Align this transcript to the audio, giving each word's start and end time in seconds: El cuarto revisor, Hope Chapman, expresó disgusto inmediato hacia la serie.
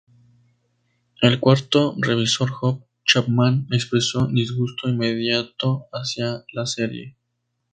El 1.21 1.39
cuarto 1.39 1.93
revisor, 1.99 2.49
Hope 2.59 2.87
Chapman, 3.05 3.67
expresó 3.71 4.25
disgusto 4.25 4.89
inmediato 4.89 5.85
hacia 5.93 6.43
la 6.53 6.65
serie. 6.65 7.15